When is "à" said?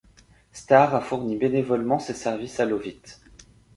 2.59-2.65